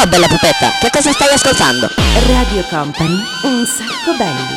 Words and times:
Ciao 0.00 0.08
bella 0.08 0.28
pupetta, 0.28 0.70
che 0.80 0.88
cosa 0.90 1.12
stai 1.12 1.28
ascoltando? 1.28 1.86
Radio 2.26 2.64
Company, 2.70 3.22
un 3.42 3.66
sacco 3.66 4.16
belli. 4.16 4.56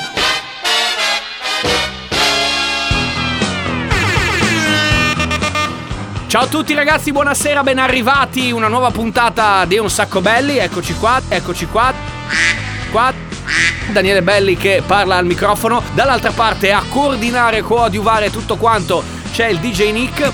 Ciao 6.27 6.43
a 6.43 6.47
tutti 6.47 6.73
ragazzi, 6.73 7.11
buonasera, 7.11 7.61
ben 7.61 7.77
arrivati. 7.77 8.53
Una 8.53 8.69
nuova 8.69 8.91
puntata 8.91 9.65
di 9.65 9.77
Un 9.77 9.89
Sacco 9.89 10.21
Belli. 10.21 10.59
Eccoci 10.59 10.93
qua, 10.93 11.21
eccoci 11.27 11.65
qua. 11.65 11.93
Qua. 12.89 13.13
Daniele 13.91 14.21
Belli 14.21 14.55
che 14.55 14.81
parla 14.87 15.17
al 15.17 15.25
microfono. 15.25 15.83
Dall'altra 15.93 16.31
parte 16.31 16.71
a 16.71 16.83
coordinare, 16.87 17.61
coadiuvare 17.61 18.31
tutto 18.31 18.55
quanto 18.55 19.22
c'è 19.33 19.47
il 19.47 19.57
DJ 19.57 19.91
Nick. 19.91 20.31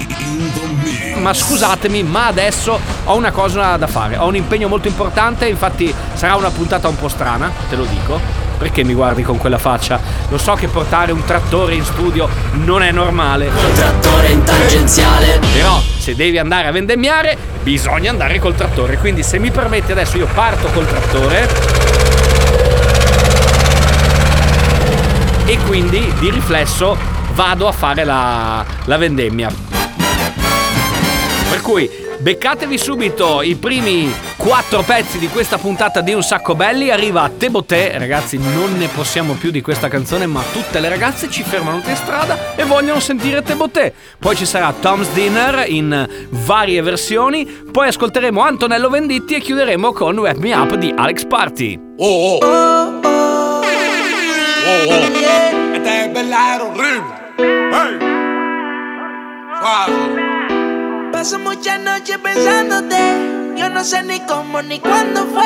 Ma 1.20 1.34
scusatemi, 1.34 2.04
ma 2.04 2.27
adesso 2.27 2.77
ho 3.05 3.16
una 3.16 3.31
cosa 3.31 3.77
da 3.77 3.88
fare. 3.88 4.17
Ho 4.17 4.27
un 4.27 4.35
impegno 4.35 4.67
molto 4.67 4.89
importante, 4.89 5.48
infatti 5.48 5.94
sarà 6.13 6.35
una 6.35 6.49
puntata 6.49 6.89
un 6.89 6.98
po' 6.98 7.08
strana, 7.08 7.49
te 7.70 7.77
lo 7.77 7.85
dico. 7.85 8.20
Perché 8.58 8.84
mi 8.84 8.94
guardi 8.94 9.23
con 9.23 9.38
quella 9.38 9.58
faccia? 9.58 10.02
Lo 10.27 10.38
so 10.38 10.53
che 10.55 10.67
portare 10.67 11.13
un 11.13 11.23
trattore 11.23 11.75
in 11.75 11.85
studio 11.85 12.27
non 12.52 12.84
è 12.84 12.91
normale. 12.91 13.48
Un 13.48 13.73
trattore 13.73 14.27
in 14.31 14.44
tangenziale. 14.44 15.39
Però 15.53 15.81
se 15.97 16.13
devi 16.13 16.38
andare 16.38 16.67
a 16.67 16.72
vendemmiare, 16.72 17.38
bisogna 17.63 18.09
andare 18.09 18.38
col 18.38 18.55
trattore. 18.55 18.97
Quindi 18.97 19.23
se 19.23 19.39
mi 19.39 19.50
permetti 19.50 19.94
adesso 19.94 20.17
io 20.17 20.27
parto 20.34 20.67
col 20.73 20.86
trattore. 20.86 21.47
E 25.45 25.58
quindi 25.59 26.13
di 26.20 26.30
riflesso 26.30 27.19
vado 27.39 27.70
a 27.70 27.71
fare 27.71 28.03
la, 28.03 28.66
la 28.84 28.98
vendemmia. 28.98 29.49
Per 31.49 31.61
cui 31.61 31.89
beccatevi 32.20 32.77
subito 32.77 33.41
i 33.41 33.55
primi 33.55 34.13
quattro 34.35 34.81
pezzi 34.81 35.20
di 35.20 35.30
questa 35.30 35.58
puntata 35.58 36.02
di 36.02 36.11
Un 36.11 36.22
Sacco 36.22 36.53
Belli. 36.53 36.91
Arriva 36.91 37.31
Tebotè, 37.36 37.95
ragazzi, 37.97 38.38
non 38.38 38.75
ne 38.77 38.88
possiamo 38.88 39.36
più 39.36 39.52
di 39.52 39.61
questa 39.61 39.88
canzone, 39.88 40.25
ma 40.25 40.44
tutte 40.52 40.81
le 40.81 40.89
ragazze 40.89 41.30
ci 41.30 41.44
fermano 41.44 41.81
in 41.86 41.95
strada 41.95 42.55
e 42.58 42.66
vogliono 42.66 42.99
sentire 42.99 43.42
Tebotè. 43.42 43.94
Poi 44.19 44.36
ci 44.36 44.45
sarà 44.45 44.73
Tom's 44.77 45.08
Dinner 45.14 45.64
in 45.66 46.09
varie 46.31 46.81
versioni. 46.81 47.45
Poi 47.45 47.88
ascolteremo 47.88 48.42
Antonello 48.42 48.89
Venditti 48.89 49.36
e 49.36 49.39
chiuderemo 49.39 49.94
con 49.94 50.19
Wrap 50.19 50.38
Me 50.39 50.53
Up 50.53 50.75
di 50.75 50.94
Alex 50.94 51.25
Party. 51.25 51.80
Oh, 51.99 52.36
oh. 52.36 52.99
Oh, 54.66 54.89
oh. 54.89 55.27
Verdadero 56.11 56.71
horrible. 56.71 57.28
Hey. 57.42 57.95
Paso 61.14 61.40
muchas 61.40 61.80
noches 61.80 62.18
pensándote. 62.18 63.56
Yo 63.56 63.70
no 63.70 63.84
sé 63.86 64.04
ni 64.04 64.20
cómo 64.22 64.62
ni 64.62 64.80
cuándo 64.80 65.26
fue. 65.26 65.45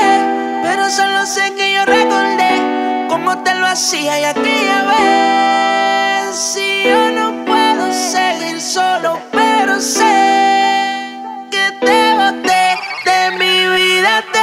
Pero 0.63 0.89
solo 0.89 1.25
sé 1.27 1.53
que 1.55 1.73
yo 1.75 1.85
recordé 1.85 3.07
cómo 3.09 3.43
te 3.43 3.53
lo 3.53 3.67
hacía 3.67 4.19
y 4.21 4.23
aquella 4.23 4.83
vez. 4.93 6.35
Si 6.35 6.83
yo 6.83 7.11
no 7.11 7.45
puedo 7.45 7.91
seguir 7.93 8.59
solo, 8.59 9.19
pero 9.31 9.79
sé 9.79 11.21
que 11.51 11.85
te 11.85 12.15
boté 12.15 12.79
de 13.05 13.31
mi 13.37 13.67
vida, 13.77 14.23
te 14.31 14.42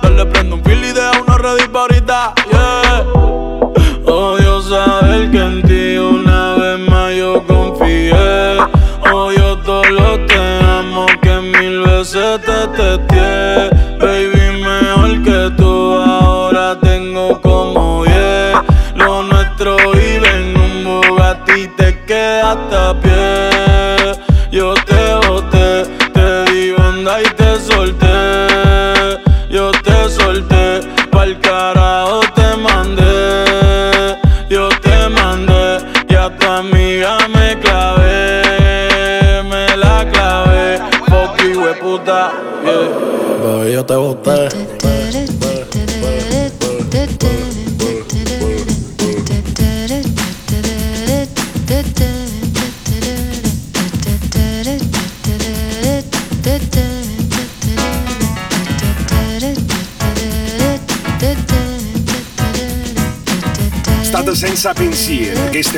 Odio 9.71 9.83
todo 9.83 9.89
lo 9.91 10.25
te 10.25 10.35
amo 10.35 11.05
que 11.21 11.39
mil 11.39 11.81
veces 11.81 12.41
te 12.41 12.67
testé. 12.75 13.30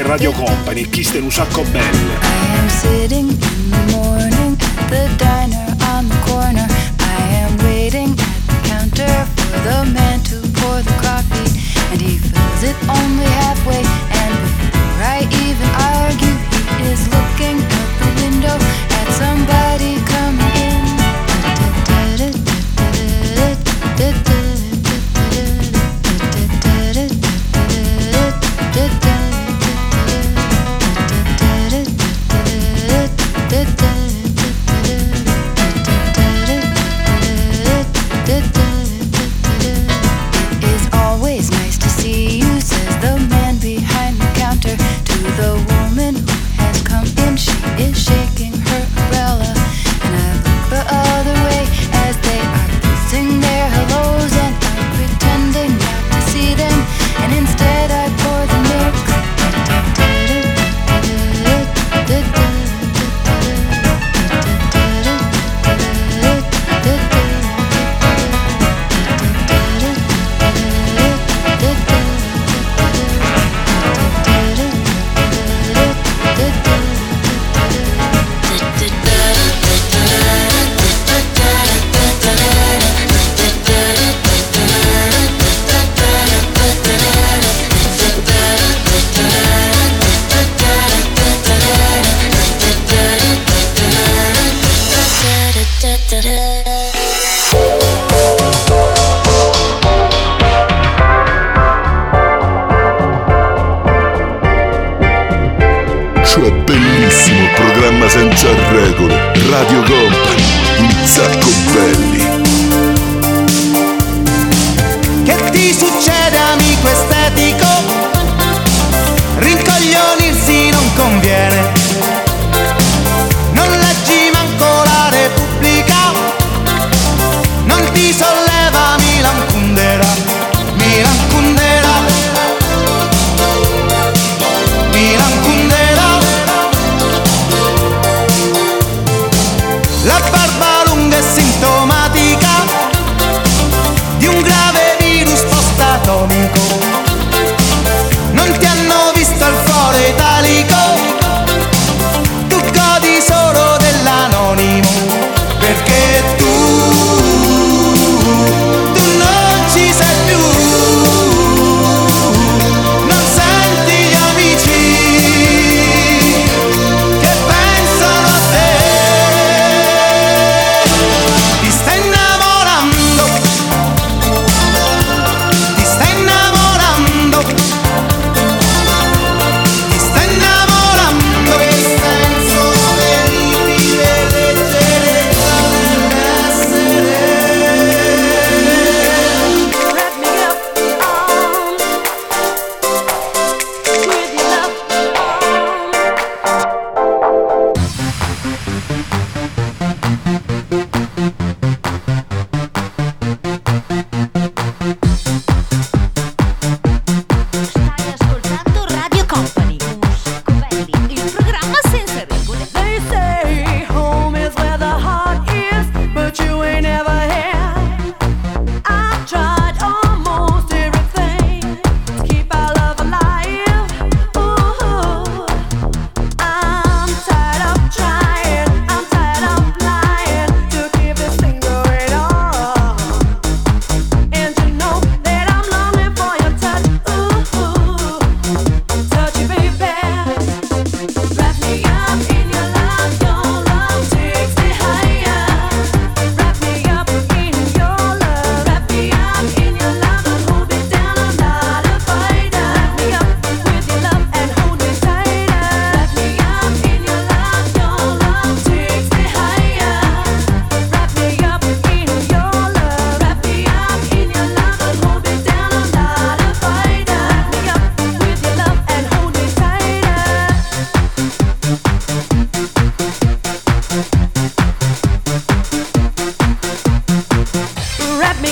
Radio 0.04 0.32
Company, 0.32 0.90
chi 0.90 1.04
un 1.18 1.32
sacco. 1.32 1.62
I 1.62 2.58
am 2.58 2.70
sitting 2.70 3.30
in 3.30 3.70
the 3.70 3.98
morning 3.98 4.56
the 4.90 5.10
diner 5.18 5.76
on 5.92 6.08
the 6.08 6.16
corner. 6.24 6.68
I 7.00 7.44
am 7.44 7.58
waiting 7.64 8.16
at 8.18 8.48
the 8.48 8.60
counter 8.68 9.26
for 9.36 9.60
the 9.68 9.92
man 9.92 10.22
to 10.30 10.40
pour 10.60 10.82
the 10.82 10.94
coffee, 11.02 11.50
and 11.92 12.00
he 12.00 12.18
fills 12.18 12.64
it 12.64 12.76
only 12.88 13.26
halfway. 13.44 13.84
And 14.22 14.34
before 14.40 15.02
I 15.02 15.28
even 15.42 15.70
argue, 16.00 16.38
he 16.78 16.92
is 16.94 17.04
looking 17.10 17.60
out 17.60 17.92
the 18.00 18.10
window 18.22 18.58
at 19.00 19.08
somebody 19.18 20.00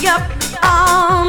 Wrap 0.03 0.29
me 0.29 0.57
up, 0.57 0.63
um, 0.63 1.20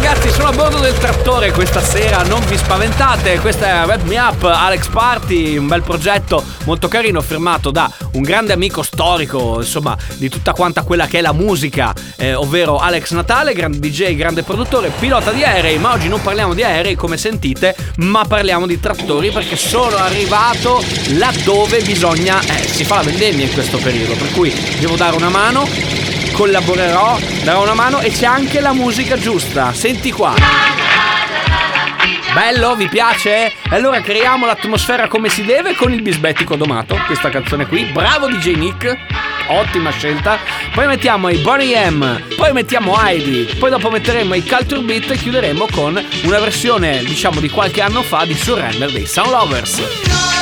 ragazzi, 0.00 0.30
sono 0.30 0.48
a 0.48 0.52
bordo 0.52 0.78
del 0.78 0.96
trattore 0.96 1.50
questa 1.50 1.80
sera, 1.80 2.22
non 2.22 2.40
vi 2.46 2.56
spaventate, 2.56 3.40
questa 3.40 3.82
è 3.82 3.84
Wrap 3.84 4.02
Me 4.02 4.16
Up, 4.16 4.44
Alex 4.44 4.86
Party, 4.86 5.56
un 5.56 5.66
bel 5.66 5.82
progetto 5.82 6.40
molto 6.66 6.86
carino 6.86 7.20
firmato 7.20 7.72
da 7.72 7.90
un 8.12 8.22
grande 8.22 8.52
amico 8.52 8.84
storico, 8.84 9.56
insomma, 9.58 9.96
di 10.14 10.28
tutta 10.28 10.52
quanta 10.52 10.84
quella 10.84 11.06
che 11.06 11.18
è 11.18 11.20
la 11.20 11.32
musica, 11.32 11.92
eh, 12.16 12.32
ovvero 12.34 12.78
Alex 12.78 13.10
Natale, 13.10 13.54
grande 13.54 13.80
DJ, 13.80 14.14
grande 14.14 14.44
produttore, 14.44 14.92
pilota 15.00 15.32
di 15.32 15.42
aerei, 15.42 15.78
ma 15.78 15.94
oggi 15.94 16.06
non 16.06 16.22
parliamo 16.22 16.54
di 16.54 16.62
aerei 16.62 16.94
come 16.94 17.16
sentite, 17.16 17.74
ma 17.96 18.24
parliamo 18.24 18.68
di 18.68 18.78
trattori 18.78 19.32
perché 19.32 19.56
sono 19.56 19.96
arrivato 19.96 20.80
laddove 21.14 21.82
bisogna, 21.82 22.40
eh, 22.40 22.68
si 22.68 22.84
fa 22.84 22.96
la 22.96 23.02
vendemmia 23.02 23.46
in 23.46 23.52
questo 23.52 23.78
periodo, 23.78 24.14
per 24.14 24.30
cui 24.30 24.54
devo 24.78 24.94
dare 24.94 25.16
una 25.16 25.28
mano 25.28 26.17
collaborerò, 26.38 27.18
darò 27.42 27.62
una 27.64 27.74
mano 27.74 27.98
e 27.98 28.10
c'è 28.10 28.26
anche 28.26 28.60
la 28.60 28.72
musica 28.72 29.18
giusta. 29.18 29.72
Senti 29.72 30.12
qua. 30.12 30.34
Bello, 32.32 32.76
vi 32.76 32.86
piace? 32.86 33.46
E 33.46 33.74
allora 33.74 34.00
creiamo 34.00 34.46
l'atmosfera 34.46 35.08
come 35.08 35.28
si 35.30 35.44
deve 35.44 35.74
con 35.74 35.92
il 35.92 36.00
bisbettico 36.00 36.54
domato, 36.54 36.96
questa 37.06 37.28
canzone 37.28 37.66
qui. 37.66 37.86
Bravo 37.86 38.28
DJ 38.28 38.54
Nick. 38.54 38.96
Ottima 39.48 39.90
scelta. 39.90 40.38
Poi 40.72 40.86
mettiamo 40.86 41.28
i 41.28 41.38
Bonnie 41.38 41.90
M, 41.90 42.22
poi 42.36 42.52
mettiamo 42.52 42.96
Heidi, 43.04 43.56
poi 43.58 43.70
dopo 43.70 43.90
metteremo 43.90 44.32
i 44.34 44.44
Culture 44.44 44.82
Beat 44.82 45.10
e 45.10 45.16
chiuderemo 45.16 45.66
con 45.72 46.00
una 46.22 46.38
versione, 46.38 47.02
diciamo, 47.02 47.40
di 47.40 47.48
qualche 47.48 47.82
anno 47.82 48.02
fa 48.02 48.24
di 48.24 48.34
Surrender 48.34 48.92
dei 48.92 49.06
Sound 49.06 49.30
Lovers. 49.30 50.37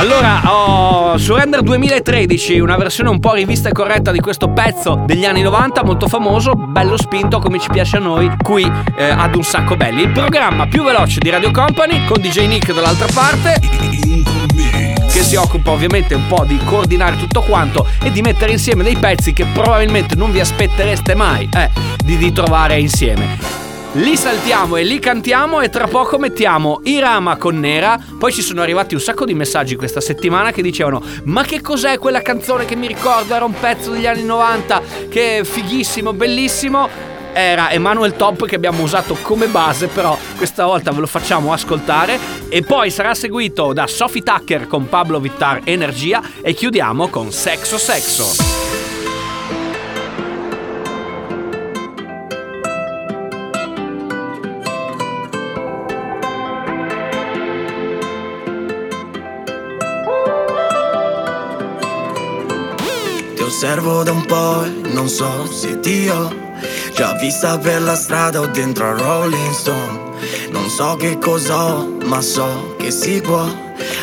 Allora, 0.00 0.40
ho 0.50 1.18
su 1.18 1.34
Render 1.34 1.60
2013 1.60 2.58
una 2.58 2.78
versione 2.78 3.10
un 3.10 3.20
po' 3.20 3.34
rivista 3.34 3.68
e 3.68 3.72
corretta 3.72 4.10
di 4.10 4.20
questo 4.20 4.48
pezzo 4.48 5.02
degli 5.04 5.26
anni 5.26 5.42
90, 5.42 5.84
molto 5.84 6.08
famoso, 6.08 6.54
bello 6.54 6.96
spinto 6.96 7.38
come 7.38 7.58
ci 7.58 7.68
piace 7.68 7.98
a 7.98 8.00
noi, 8.00 8.30
qui 8.42 8.64
eh, 8.96 9.10
ad 9.10 9.34
un 9.34 9.42
sacco 9.42 9.76
belli. 9.76 10.00
Il 10.00 10.12
programma 10.12 10.66
più 10.66 10.84
veloce 10.84 11.18
di 11.20 11.28
Radio 11.28 11.50
Company 11.50 12.06
con 12.06 12.18
DJ 12.18 12.46
Nick 12.46 12.72
dall'altra 12.72 13.08
parte. 13.12 13.60
Che 13.60 15.22
si 15.22 15.36
occupa 15.36 15.72
ovviamente 15.72 16.14
un 16.14 16.26
po' 16.26 16.46
di 16.46 16.58
coordinare 16.64 17.18
tutto 17.18 17.42
quanto 17.42 17.86
e 18.02 18.10
di 18.10 18.22
mettere 18.22 18.52
insieme 18.52 18.82
dei 18.82 18.96
pezzi 18.96 19.34
che 19.34 19.44
probabilmente 19.52 20.14
non 20.14 20.32
vi 20.32 20.40
aspettereste 20.40 21.14
mai 21.14 21.46
eh, 21.54 21.68
di, 22.02 22.16
di 22.16 22.32
trovare 22.32 22.80
insieme. 22.80 23.69
Li 23.94 24.16
saltiamo 24.16 24.76
e 24.76 24.84
li 24.84 25.00
cantiamo 25.00 25.60
e 25.60 25.68
tra 25.68 25.88
poco 25.88 26.16
mettiamo 26.16 26.80
Irama 26.84 27.36
con 27.36 27.58
Nera. 27.58 27.98
Poi 28.18 28.32
ci 28.32 28.40
sono 28.40 28.62
arrivati 28.62 28.94
un 28.94 29.00
sacco 29.00 29.24
di 29.24 29.34
messaggi 29.34 29.74
questa 29.74 30.00
settimana 30.00 30.52
che 30.52 30.62
dicevano 30.62 31.02
"Ma 31.24 31.42
che 31.42 31.60
cos'è 31.60 31.98
quella 31.98 32.22
canzone 32.22 32.66
che 32.66 32.76
mi 32.76 32.86
ricordo 32.86 33.34
era 33.34 33.44
un 33.44 33.58
pezzo 33.58 33.90
degli 33.90 34.06
anni 34.06 34.22
90 34.22 34.80
che 35.08 35.38
è 35.38 35.44
fighissimo, 35.44 36.12
bellissimo". 36.12 36.88
Era 37.32 37.72
Emanuel 37.72 38.14
Top 38.14 38.46
che 38.46 38.54
abbiamo 38.54 38.84
usato 38.84 39.16
come 39.22 39.48
base, 39.48 39.88
però 39.88 40.16
questa 40.36 40.66
volta 40.66 40.92
ve 40.92 41.00
lo 41.00 41.06
facciamo 41.08 41.52
ascoltare 41.52 42.16
e 42.48 42.62
poi 42.62 42.92
sarà 42.92 43.12
seguito 43.14 43.72
da 43.72 43.88
Sophie 43.88 44.22
Tucker 44.22 44.68
con 44.68 44.88
Pablo 44.88 45.18
Vittar 45.18 45.62
Energia 45.64 46.22
e 46.42 46.54
chiudiamo 46.54 47.08
con 47.08 47.32
Sexo 47.32 47.76
Sexo. 47.76 48.49
Osservo 63.62 64.02
da 64.02 64.12
un 64.12 64.24
po' 64.24 64.64
e 64.64 64.88
non 64.94 65.06
so 65.06 65.46
se 65.52 65.80
ti 65.80 66.08
ho 66.08 66.34
già 66.94 67.12
vista 67.20 67.58
per 67.58 67.82
la 67.82 67.94
strada 67.94 68.40
o 68.40 68.46
dentro 68.46 68.86
a 68.88 68.92
Rolling 68.92 69.52
Stone. 69.52 70.00
Non 70.50 70.70
so 70.70 70.96
che 70.96 71.18
cos'ho, 71.18 71.98
ma 72.06 72.22
so 72.22 72.74
che 72.78 72.90
si 72.90 73.20
può 73.20 73.44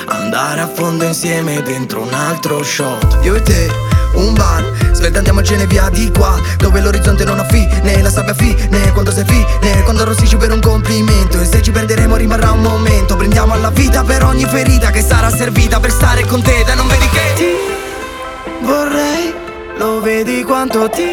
andare 0.06 0.62
a 0.62 0.68
fondo 0.68 1.06
insieme 1.06 1.64
dentro 1.64 2.02
un 2.04 2.14
altro 2.14 2.62
shot. 2.62 3.18
Io 3.24 3.34
e 3.34 3.42
te, 3.42 3.68
un 4.14 4.36
bar, 4.36 4.64
svelta 4.92 5.18
andiamocene 5.18 5.66
via 5.66 5.90
di 5.90 6.12
qua, 6.12 6.40
dove 6.58 6.80
l'orizzonte 6.80 7.24
non 7.24 7.40
ha 7.40 7.46
fine, 7.46 8.00
la 8.00 8.12
sabbia 8.12 8.36
fine, 8.36 8.92
quando 8.94 9.10
sei 9.10 9.26
fine, 9.26 9.82
quando 9.82 10.04
arrossisci 10.04 10.38
per 10.38 10.52
un 10.52 10.62
complimento. 10.62 11.42
E 11.42 11.46
se 11.46 11.64
ci 11.64 11.72
perderemo 11.72 12.16
rimarrà 12.16 12.52
un 12.52 12.62
momento, 12.62 13.16
prendiamo 13.16 13.54
alla 13.54 13.72
vita 13.72 14.04
per 14.04 14.24
ogni 14.24 14.46
ferita 14.46 14.92
che 14.92 15.02
sarà 15.02 15.32
servita 15.32 15.80
per 15.80 15.90
stare 15.90 16.28
con 16.28 16.44
te, 16.44 16.64
dai 16.64 16.76
non 16.76 16.86
vedi 16.86 17.10
che 17.10 17.34
ti 17.36 17.46
vorrei, 18.62 19.37
lo 19.78 20.00
vedi 20.02 20.44
quanto 20.44 20.90
ti 20.90 21.10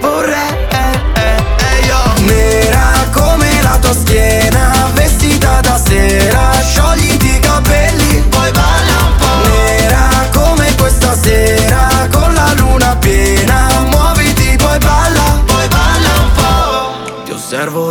vorrei. 0.00 0.52
eh, 0.70 0.98
eh. 1.20 2.22
Nera 2.26 3.08
come 3.12 3.62
la 3.62 3.78
tua 3.80 3.92
schiena, 3.92 4.90
vestita 4.94 5.60
da 5.60 5.78
sera, 5.84 6.52
sciogliti 6.62 7.13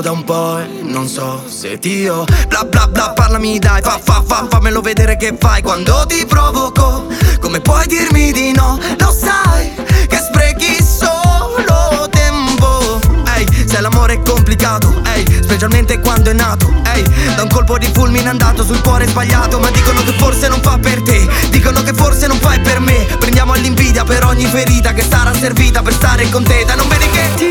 da 0.04 0.12
un 0.12 0.26
po' 0.26 0.60
e 0.60 0.82
non 0.82 1.08
so 1.08 1.42
se 1.48 1.80
ti 1.80 2.06
ho. 2.10 2.26
Bla 2.50 2.66
bla 2.66 2.88
bla 2.88 3.14
parlami 3.14 3.58
dai 3.58 3.82
fa 3.82 3.98
fa 4.04 4.22
fa 4.26 4.46
fammelo 4.50 4.82
vedere 4.82 5.16
che 5.16 5.34
fai 5.40 5.62
quando 5.62 6.06
ti 6.06 6.26
provoco. 6.26 7.08
Come 7.40 7.62
puoi 7.62 7.88
dirmi 7.88 8.34
di 8.34 8.52
no? 8.52 8.78
Lo 8.98 9.12
sai 9.12 9.72
che 10.10 10.18
sprechi 10.18 10.84
solo 10.84 12.10
tempo. 12.10 13.00
Ehi, 13.34 13.48
se 13.66 13.80
l'amore 13.80 14.16
è 14.16 14.22
complicato 14.22 15.02
Ehi, 15.16 15.42
specialmente 15.42 15.98
quando 16.02 16.32
è 16.32 16.34
nato 16.34 16.70
Ehi, 16.94 17.36
da 17.36 17.44
un 17.44 17.50
colpo 17.50 17.78
di 17.78 17.90
fulmine 17.94 18.28
andato 18.28 18.66
sul 18.66 18.82
cuore 18.82 19.08
sbagliato. 19.08 19.58
Ma 19.60 19.70
dicono 19.70 20.04
che 20.04 20.12
forse 20.18 20.50
non 20.50 20.60
fa 20.62 20.78
per 20.80 21.02
te 21.02 21.26
Dicono 21.50 21.82
che 21.82 21.94
forse 21.94 22.28
non 22.28 22.40
fai 22.40 22.60
per 22.60 22.82
me. 22.82 23.06
Prendiamo 23.20 23.54
all'invidia 23.54 24.04
per 24.04 24.26
ogni 24.26 24.46
ferita 24.46 24.92
Che 24.92 25.06
sarà 25.10 25.34
servita 25.34 25.82
per 25.82 25.94
stare 25.94 26.30
con 26.30 26.44
te. 26.44 26.66
Da 26.66 26.76
non 26.76 26.90
vedi 26.90 27.10
che 27.10 27.30
ti 27.36 27.48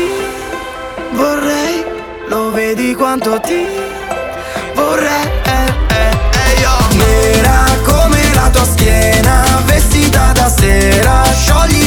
vorrei 1.13 1.92
Lo 2.27 2.51
vedi 2.51 2.93
quanto 2.95 3.39
ti 3.39 3.65
vorrei 4.73 5.27
eh, 5.43 6.59
io. 6.59 6.95
Nera 6.97 7.65
come 7.83 8.19
la 8.33 8.49
tua 8.49 8.65
schiena 8.65 9.61
Vestita 9.65 10.31
da 10.33 10.49
sera 10.49 11.23
Sciogliti 11.33 11.82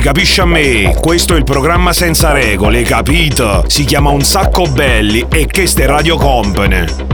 capisci 0.00 0.40
a 0.40 0.46
me? 0.46 0.94
Questo 1.00 1.34
è 1.34 1.36
il 1.36 1.44
programma 1.44 1.92
senza 1.92 2.32
regole, 2.32 2.82
capito? 2.82 3.64
Si 3.66 3.84
chiama 3.84 4.10
Un 4.10 4.22
sacco 4.22 4.64
belli 4.64 5.26
e 5.30 5.46
questa 5.46 5.82
è 5.82 5.86
Radio 5.86 6.16
Company. 6.16 7.09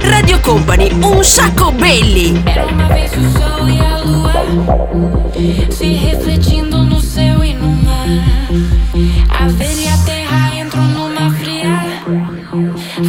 Radio 0.00 0.40
Company, 0.42 0.90
un 1.02 1.24
sacco 1.24 1.72
belli. 1.72 2.38
Era 2.44 2.66
uma 2.66 2.86
vez 2.88 3.10
o 3.16 3.30
sol 3.30 3.66
e 3.66 3.80
a 3.80 3.98
lua 4.04 4.32
se 5.70 5.86
refletindo 5.94 6.84
no 6.84 7.00
céu 7.00 7.42
e 7.42 7.54
no 7.54 7.68
mar. 7.68 8.06
A 9.30 9.48
velha 9.48 9.80
e 9.80 9.88
a 9.88 9.96
terra 10.04 10.54
entram 10.54 10.84
numa 10.88 11.30
fria. 11.30 11.80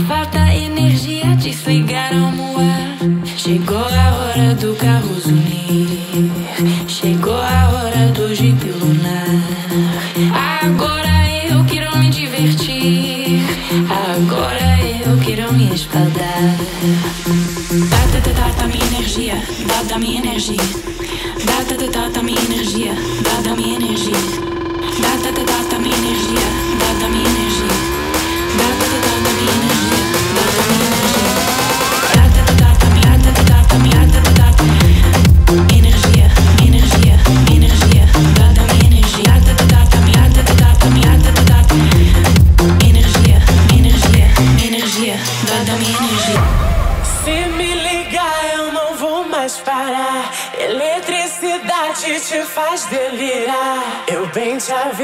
Falta 0.08 0.54
energia, 0.54 1.36
desligaram 1.36 2.34
o 2.34 2.58
ar. 2.58 2.98
Chegou 3.36 3.78
a 3.78 4.16
hora 4.16 4.56
do 4.56 4.74
carro 4.76 5.21
energie. 20.42 20.58
Da, 21.46 21.64
da, 21.68 21.76
da, 21.76 21.88
da, 21.88 22.10
da-mi 22.10 22.36
energie. 22.36 22.94
Da, 23.22 23.42
da-mi 23.44 23.76
energie. 23.76 24.41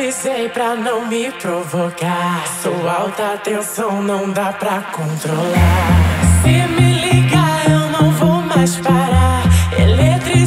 Avisei 0.08 0.48
pra 0.48 0.74
não 0.74 1.06
me 1.06 1.30
provocar. 1.34 2.48
Sua 2.62 2.93
alta 2.93 3.38
tensão 3.43 4.02
não 4.02 4.32
dá 4.32 4.54
pra 4.54 4.80
controlar. 4.93 5.98
Se 6.41 6.48
me 6.48 6.93
ligar, 6.93 7.70
eu 7.70 7.89
não 7.91 8.12
vou 8.12 8.41
mais 8.41 8.78
parar. 8.78 9.43
Eletricidade 9.78 10.47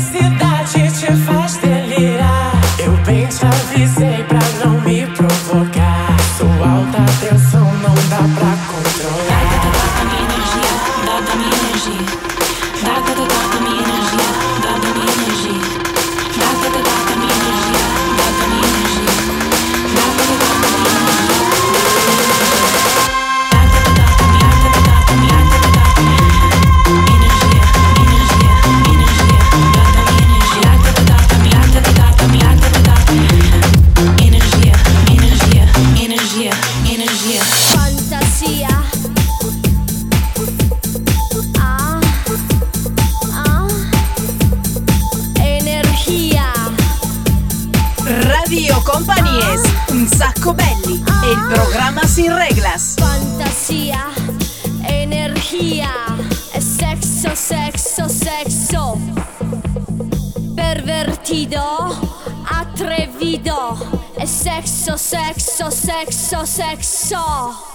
sexo, 66.00 66.46
sexo, 66.46 66.46
sexo. 66.46 67.69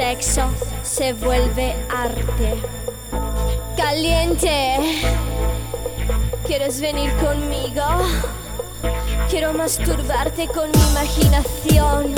Sexo 0.00 0.48
se 0.82 1.12
vuelve 1.12 1.76
arte. 1.90 2.54
Caliente, 3.76 4.78
¿quieres 6.46 6.80
venir 6.80 7.12
conmigo? 7.16 7.84
Quiero 9.28 9.52
masturbarte 9.52 10.48
con 10.48 10.70
mi 10.70 10.80
imaginación, 10.92 12.14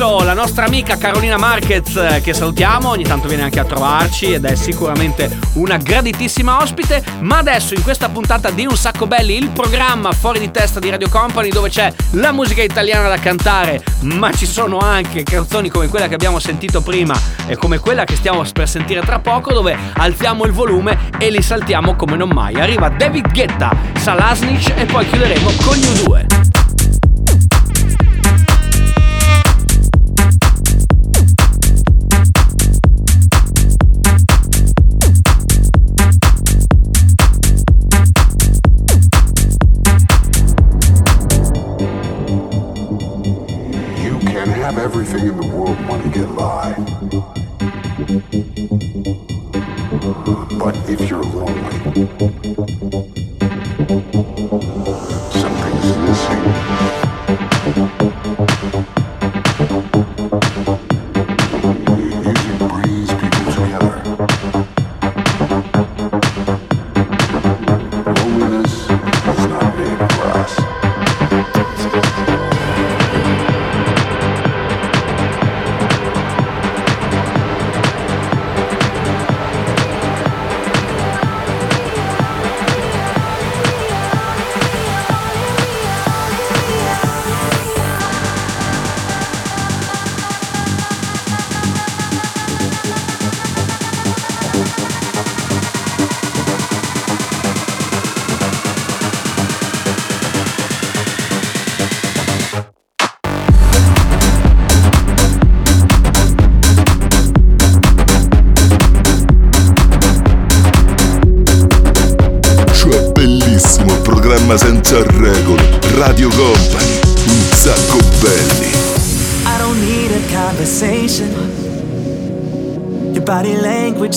Sexo, 0.00 0.24
la 0.24 0.32
nostra 0.32 0.64
amica 0.64 0.96
Carolina 0.96 1.36
Marquez 1.36 1.94
eh, 1.94 2.22
che 2.22 2.32
salutiamo, 2.32 2.88
ogni 2.88 3.02
tanto 3.02 3.28
viene 3.28 3.42
anche 3.42 3.60
a 3.60 3.64
trovarci 3.64 4.32
ed 4.32 4.46
è 4.46 4.54
sicuramente 4.54 5.38
una 5.54 5.76
graditissima 5.76 6.62
ospite, 6.62 7.04
ma 7.18 7.36
adesso 7.36 7.74
in 7.74 7.82
questa 7.82 8.08
puntata 8.08 8.48
di 8.50 8.64
Un 8.64 8.78
Sacco 8.78 9.06
Belli, 9.06 9.36
il 9.36 9.50
programma 9.50 10.10
fuori 10.12 10.38
di 10.38 10.50
testa 10.50 10.80
di 10.80 10.88
Radio 10.88 11.10
Company 11.10 11.50
dove 11.50 11.68
c'è 11.68 11.92
la 12.12 12.32
musica 12.32 12.62
italiana 12.62 13.08
da 13.08 13.18
cantare, 13.18 13.84
ma 14.00 14.32
ci 14.32 14.46
sono 14.46 14.78
anche 14.78 15.22
canzoni 15.22 15.68
come 15.68 15.88
quella 15.88 16.08
che 16.08 16.14
abbiamo 16.14 16.38
sentito 16.38 16.80
prima 16.80 17.14
e 17.46 17.56
come 17.56 17.78
quella 17.78 18.04
che 18.04 18.16
stiamo 18.16 18.42
per 18.54 18.70
sentire 18.70 19.02
tra 19.02 19.18
poco 19.18 19.52
dove 19.52 19.76
alziamo 19.98 20.46
il 20.46 20.52
volume 20.52 21.10
e 21.18 21.28
li 21.28 21.42
saltiamo 21.42 21.94
come 21.94 22.16
non 22.16 22.30
mai. 22.30 22.54
Arriva 22.54 22.88
David 22.88 23.30
Guetta, 23.30 23.76
Salasnic 23.98 24.72
e 24.78 24.86
poi 24.86 25.06
chiuderemo 25.06 25.50
con 25.62 25.76
gli 25.76 25.84
U2. 25.84 26.49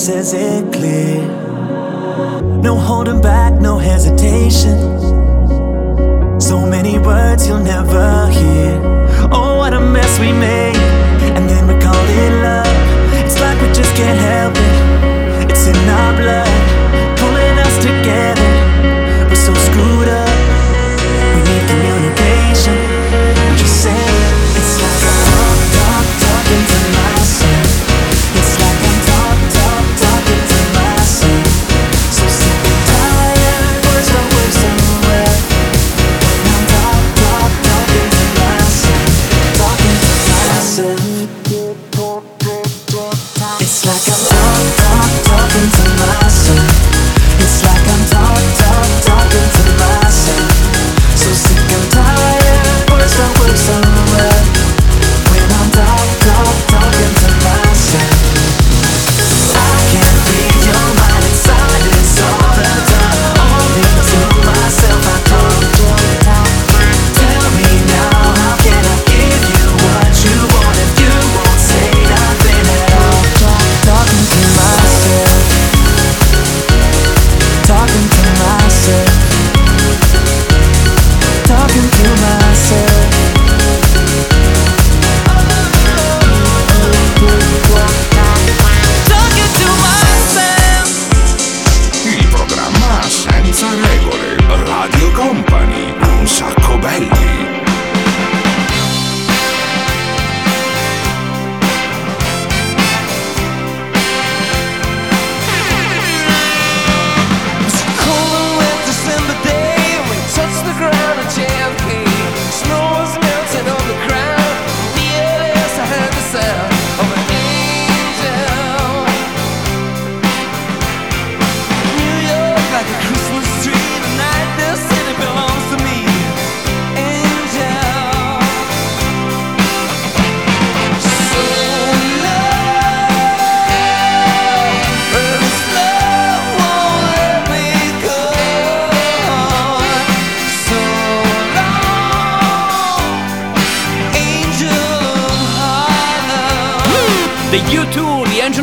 Says 0.04 0.34
it 0.34 0.74
clear. 0.74 1.26
No 2.62 2.76
holding 2.76 3.22
back, 3.22 3.54
no 3.54 3.78
hesitation. 3.78 4.78
So 6.42 6.66
many 6.66 7.00
words 7.00 7.48
you'll 7.48 7.64
never 7.64 7.93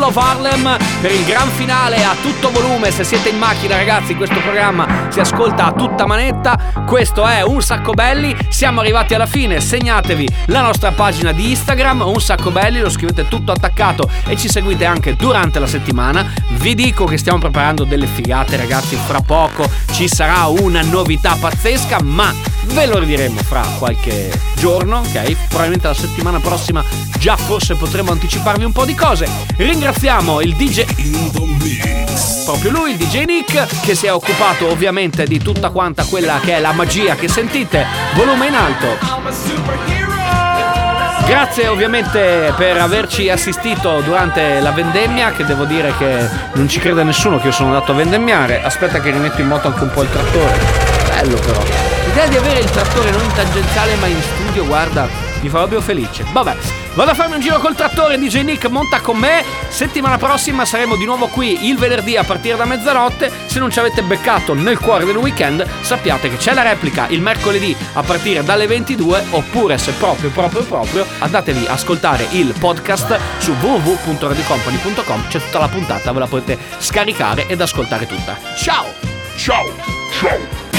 U2 0.01 0.07
di 0.07 0.07
Angel 0.07 0.09
of 0.09 0.17
Harlem 0.17 0.77
per 1.01 1.13
il 1.13 1.25
gran 1.25 1.49
finale 1.51 2.03
a 2.03 2.15
tutto 2.21 2.51
volume. 2.51 2.91
Se 2.91 3.05
siete 3.05 3.29
in 3.29 3.39
macchina, 3.39 3.77
ragazzi, 3.77 4.15
questo 4.15 4.41
programma 4.41 5.09
si 5.11 5.21
ascolta 5.21 5.67
a 5.67 5.73
tutta 5.73 6.07
manetta. 6.07 6.59
Questo 6.87 7.27
è 7.27 7.43
Un 7.43 7.61
Sacco 7.61 7.93
Belli. 7.93 8.35
Siamo 8.49 8.81
arrivati 8.81 9.15
alla 9.15 9.27
fine. 9.27 9.61
Segnatevi 9.61 10.29
la 10.47 10.63
nostra 10.63 10.93
pagina 10.93 11.33
di 11.33 11.51
Instagram, 11.51 12.01
Un 12.01 12.21
Sacco 12.21 12.51
Belli, 12.51 12.81
lo 12.81 12.91
scrivete 12.91 13.29
tutto 13.29 13.53
attaccato 13.53 14.09
e 14.27 14.37
ci 14.37 14.49
seguite 14.49 14.87
anche 14.87 15.15
durante 15.15 15.59
la 15.59 15.67
settimana. 15.67 16.33
Vi 16.49 16.75
dico 16.75 17.05
che 17.05 17.19
stiamo 17.19 17.39
preparando 17.39 17.85
delle 17.85 18.07
figate, 18.07 18.57
ragazzi. 18.57 18.97
Fra 18.97 19.21
poco 19.21 19.69
ci 19.93 20.09
sarà 20.09 20.47
una 20.47 20.83
novità 20.83 21.37
pazzesca, 21.39 21.99
ma 22.03 22.33
ve 22.72 22.87
lo 22.87 22.98
ridiremo 22.98 23.40
fra 23.42 23.62
qualche 23.78 24.30
giorno, 24.56 24.98
ok? 24.98 25.48
Probabilmente 25.48 25.87
la 25.88 25.94
settimana 25.94 26.40
prossima 26.40 26.85
già 27.18 27.37
forse 27.37 27.74
potremo 27.74 28.12
anticiparvi 28.12 28.64
un 28.64 28.72
po' 28.72 28.85
di 28.85 28.94
cose. 28.94 29.28
Ringraziamo 29.56 30.40
il 30.40 30.54
DJ 30.54 31.98
proprio 32.50 32.72
lui, 32.72 32.90
il 32.90 32.96
DJ 32.96 33.24
Nick, 33.26 33.80
che 33.85 33.94
si 33.94 34.06
è 34.06 34.12
occupato 34.12 34.68
ovviamente 34.68 35.24
di 35.24 35.38
tutta 35.38 35.70
quanta 35.70 36.04
quella 36.04 36.40
che 36.40 36.56
è 36.56 36.61
la 36.61 36.72
magia 36.72 37.14
che 37.14 37.28
sentite, 37.28 37.87
volume 38.14 38.48
in 38.48 38.54
alto. 38.54 38.98
Grazie 41.26 41.68
ovviamente 41.68 42.52
per 42.56 42.76
averci 42.76 43.30
assistito 43.30 44.00
durante 44.00 44.59
la 44.59 44.72
vendemmia, 44.72 45.30
che 45.30 45.44
devo 45.44 45.64
dire 45.64 45.94
che 45.96 46.28
non 46.54 46.68
ci 46.68 46.80
crede 46.80 47.04
nessuno 47.04 47.38
che 47.38 47.46
io 47.46 47.52
sono 47.52 47.72
andato 47.72 47.92
a 47.92 47.94
vendemmiare. 47.94 48.64
Aspetta 48.64 49.00
che 49.00 49.11
rimetto 49.11 49.40
in 49.40 49.46
moto 49.46 49.68
anche 49.68 49.83
un 49.85 49.90
po' 49.92 50.02
il 50.02 50.11
trattore. 50.11 50.89
Bello 51.20 51.37
però. 51.37 51.62
L'idea 52.06 52.26
di 52.28 52.37
avere 52.37 52.61
il 52.61 52.70
trattore 52.70 53.11
non 53.11 53.22
in 53.22 53.33
tangenziale 53.35 53.94
ma 53.96 54.06
in 54.06 54.22
studio, 54.22 54.64
guarda, 54.64 55.06
mi 55.42 55.50
fa 55.50 55.59
proprio 55.59 55.83
felice. 55.83 56.24
Vabbè, 56.33 56.56
vado 56.94 57.11
a 57.11 57.14
farmi 57.14 57.35
un 57.35 57.42
giro 57.42 57.59
col 57.59 57.74
trattore, 57.74 58.18
DJ 58.18 58.40
Nick 58.40 58.66
monta 58.70 59.00
con 59.00 59.18
me. 59.18 59.44
Settimana 59.68 60.16
prossima 60.16 60.64
saremo 60.64 60.96
di 60.96 61.04
nuovo 61.04 61.26
qui 61.26 61.68
il 61.68 61.76
venerdì 61.76 62.16
a 62.16 62.24
partire 62.24 62.56
da 62.56 62.64
mezzanotte. 62.64 63.30
Se 63.44 63.59
non 63.59 63.70
ci 63.70 63.78
avete 63.78 64.02
beccato 64.02 64.54
nel 64.54 64.78
cuore 64.78 65.04
del 65.04 65.18
weekend, 65.18 65.66
sappiate 65.83 66.30
che 66.30 66.37
c'è 66.38 66.54
la 66.54 66.62
replica 66.62 67.06
il 67.09 67.20
mercoledì 67.20 67.76
a 67.92 68.02
partire 68.02 68.42
dalle 68.42 68.66
22 68.66 69.24
oppure 69.33 69.76
se 69.76 69.92
proprio 69.92 70.30
proprio 70.30 70.62
proprio 70.62 71.06
andatevi 71.18 71.66
a 71.66 71.72
ascoltare 71.72 72.28
il 72.30 72.54
podcast 72.59 73.18
su 73.37 73.52
www.radiocompany.com. 73.61 75.28
C'è 75.28 75.38
tutta 75.38 75.59
la 75.59 75.68
puntata, 75.68 76.12
ve 76.12 76.18
la 76.18 76.26
potete 76.26 76.59
scaricare 76.78 77.46
ed 77.46 77.61
ascoltare 77.61 78.06
tutta. 78.06 78.38
Ciao! 78.56 78.87
Ciao! 79.37 79.70
Ciao! 80.18 80.69